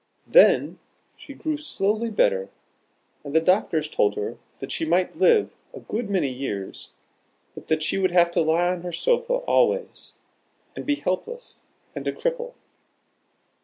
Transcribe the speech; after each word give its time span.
Then 0.25 0.79
she 1.15 1.35
grew 1.35 1.57
slowly 1.57 2.09
better, 2.09 2.49
and 3.23 3.35
the 3.35 3.39
doctors 3.39 3.87
told 3.87 4.15
her 4.15 4.39
that 4.57 4.71
she 4.71 4.83
might 4.83 5.15
live 5.15 5.53
a 5.75 5.79
good 5.81 6.09
many 6.09 6.29
years, 6.31 6.89
but 7.53 7.67
that 7.67 7.83
she 7.83 7.99
would 7.99 8.09
have 8.09 8.31
to 8.31 8.41
lie 8.41 8.69
on 8.69 8.81
her 8.81 8.91
sofa 8.91 9.33
always, 9.33 10.15
and 10.75 10.87
be 10.87 10.95
helpless, 10.95 11.61
and 11.95 12.07
a 12.07 12.11
cripple. 12.13 12.55